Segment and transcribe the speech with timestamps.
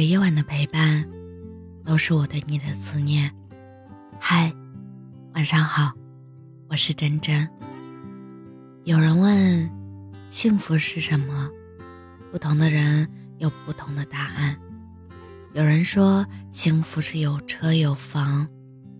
[0.00, 1.06] 个夜晚的陪伴，
[1.84, 3.30] 都是我对你的思念。
[4.18, 4.50] 嗨，
[5.34, 5.92] 晚上好，
[6.70, 7.46] 我是真真。
[8.84, 9.70] 有人问，
[10.30, 11.50] 幸福是什么？
[12.32, 13.06] 不同的人
[13.36, 14.56] 有不同的答案。
[15.52, 18.48] 有人说，幸福是有车有房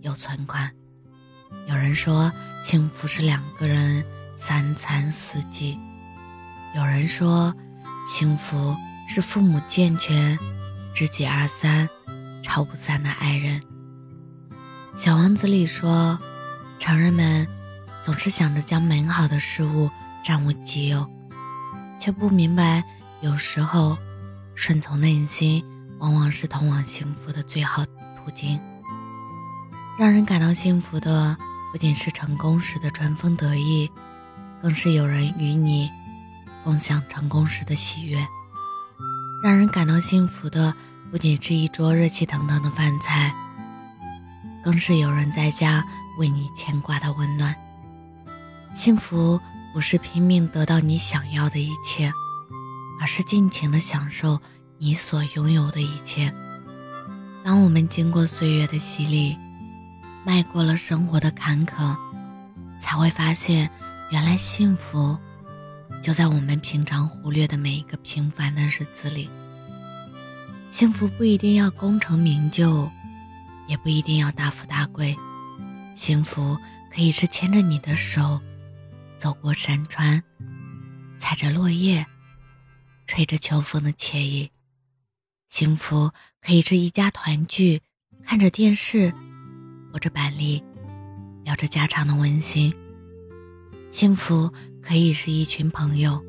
[0.00, 0.66] 有存款；
[1.68, 2.32] 有人说，
[2.62, 4.02] 幸福是两个人
[4.34, 5.76] 三餐四季；
[6.74, 7.54] 有人说，
[8.08, 8.74] 幸福
[9.06, 10.38] 是父母健全。
[10.96, 11.86] 知己二三，
[12.42, 13.60] 吵不散的爱人。
[14.96, 16.18] 小王子里说，
[16.78, 17.46] 成人们
[18.02, 19.90] 总是想着将美好的事物
[20.24, 21.06] 占为己有，
[22.00, 22.82] 却不明白，
[23.20, 23.98] 有时候
[24.54, 25.62] 顺从内心，
[25.98, 28.58] 往往是通往幸福的最好途径。
[29.98, 31.36] 让人感到幸福的，
[31.72, 33.90] 不仅是成功时的春风得意，
[34.62, 35.90] 更是有人与你
[36.64, 38.26] 共享成功时的喜悦。
[39.46, 40.74] 让人感到幸福的，
[41.08, 43.32] 不仅是一桌热气腾腾的饭菜，
[44.64, 45.84] 更是有人在家
[46.18, 47.54] 为你牵挂的温暖。
[48.74, 49.40] 幸福
[49.72, 52.12] 不是拼命得到你想要的一切，
[53.00, 54.40] 而是尽情的享受
[54.78, 56.34] 你所拥有的一切。
[57.44, 59.36] 当我们经过岁月的洗礼，
[60.24, 61.96] 迈过了生活的坎坷，
[62.80, 63.70] 才会发现，
[64.10, 65.16] 原来幸福。
[66.06, 69.28] 就在我们平常忽略的每一个平凡的日子里，
[70.70, 72.88] 幸福不一定要功成名就，
[73.66, 75.16] 也不一定要大富大贵，
[75.96, 76.56] 幸福
[76.94, 78.40] 可以是牵着你的手，
[79.18, 80.22] 走过山川，
[81.18, 82.06] 踩着落叶，
[83.08, 84.48] 吹着秋风的惬意；
[85.48, 87.82] 幸福可以是一家团聚，
[88.24, 89.12] 看着电视，
[89.92, 90.62] 握着板栗，
[91.42, 92.70] 聊着家常的温馨；
[93.90, 94.48] 幸福。
[94.86, 96.22] 可以是一群朋友，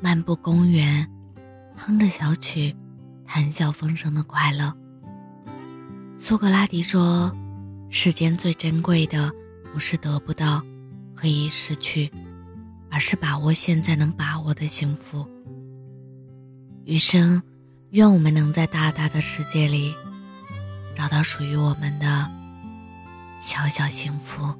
[0.00, 1.08] 漫步公园，
[1.76, 2.74] 哼着小曲，
[3.24, 4.74] 谈笑风生的快乐。
[6.18, 7.32] 苏格拉底说
[7.88, 9.30] ：“世间最珍贵的，
[9.72, 10.60] 不是得不到
[11.14, 12.10] 和已失去，
[12.90, 15.24] 而是把握现在能把握的幸福。”
[16.84, 17.40] 余生，
[17.90, 19.94] 愿我们能在大大的世界里，
[20.96, 22.28] 找到属于我们的
[23.40, 24.52] 小小幸福。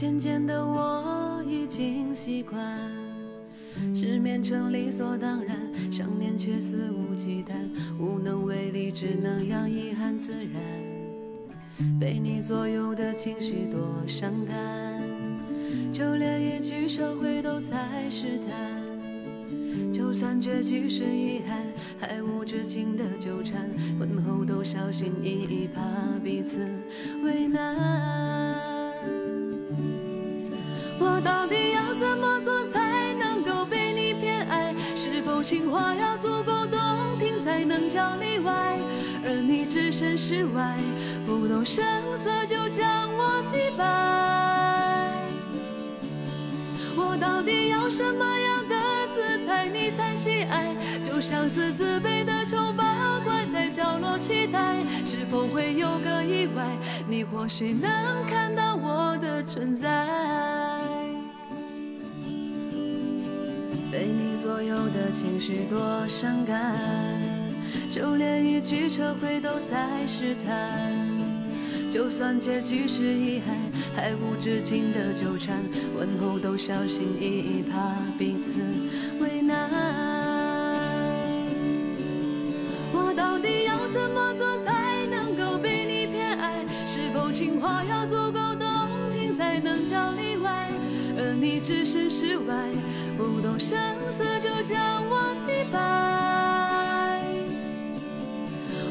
[0.00, 2.58] 渐渐的，我已经习惯
[3.94, 5.58] 失眠成理所当然，
[5.92, 7.52] 想念却肆无忌惮，
[7.98, 10.62] 无能为力，只能让遗憾自然。
[12.00, 15.02] 被你左右的情绪多伤感，
[15.92, 19.92] 就连一句撤回都在试探。
[19.92, 21.58] 就算结局是遗憾，
[21.98, 23.68] 还无止境的纠缠，
[23.98, 25.82] 婚后都小心翼翼，怕
[26.24, 26.66] 彼此
[27.22, 28.29] 为难。
[32.10, 34.74] 怎么做才能够被你偏爱？
[34.96, 36.80] 是否情话要足够动
[37.20, 38.76] 听才能叫例外？
[39.24, 40.76] 而你置身事外，
[41.24, 41.84] 不动声
[42.24, 43.84] 色就将我击败。
[46.96, 48.74] 我到底要什么样的
[49.14, 50.74] 姿态你才喜爱？
[51.04, 56.76] 就像是自卑的丑八怪在角落期待，是否会有个意外？
[57.06, 57.88] 你或许能
[58.28, 60.69] 看到我的存在。
[64.00, 65.78] 被你左右的情绪多
[66.08, 66.74] 伤感，
[67.90, 71.06] 就连一句撤回都在试探。
[71.90, 73.54] 就算结局是遗憾，
[73.94, 75.62] 还无止境的纠缠，
[75.94, 78.62] 问候都小心翼翼，怕彼此
[79.20, 79.68] 为难。
[82.94, 86.64] 我到底要怎么做才能够被你偏爱？
[86.86, 88.66] 是否情话要足够动
[89.12, 90.70] 听才能叫例外？
[91.20, 92.54] 而你置身事外。
[93.18, 93.78] 不动声
[94.10, 97.22] 色就将我击败，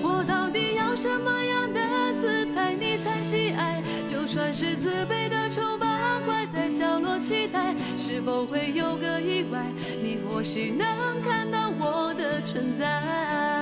[0.04, 1.82] 我到底要什么样的
[2.22, 3.82] 姿态你才喜爱？
[4.08, 9.66] 就算是自卑的丑八怪在角落期待，是否会有个意外？
[10.04, 13.59] 你或许能看到我的存在。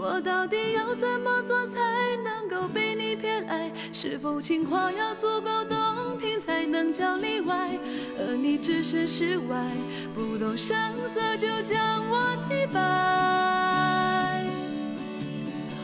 [0.00, 1.76] 我到底要怎么做才
[2.22, 3.68] 能够被你偏爱？
[3.92, 6.38] 是否情话要足够动听？
[6.40, 7.76] 才能叫例外，
[8.16, 9.58] 而你置身事外，
[10.14, 10.76] 不动声
[11.12, 12.78] 色就将我击败。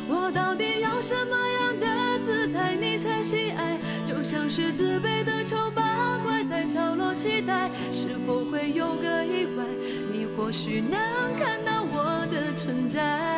[0.08, 1.86] 我到底要什么样的
[2.24, 3.76] 姿态你才喜爱？
[4.06, 9.64] 就像是自卑的丑八怪在角落期待，是否会有个意外？
[10.12, 11.00] 你或许能
[11.36, 13.33] 看到我的存在。